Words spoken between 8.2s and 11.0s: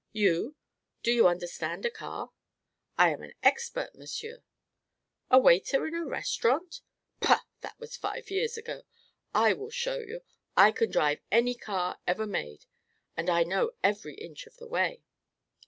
years ago. I will show you. I can